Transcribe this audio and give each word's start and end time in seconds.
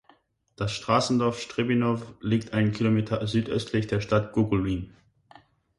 Das 0.55 0.71
Straßendorf 0.71 1.39
Strebinow 1.39 2.15
liegt 2.21 2.53
ein 2.53 2.71
Kilometer 2.71 3.27
südöstlich 3.27 3.85
der 3.85 4.01
Stadt 4.01 4.33
Gogolin. 4.33 4.95